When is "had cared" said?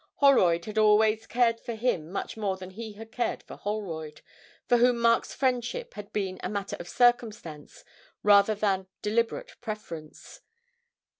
2.93-3.43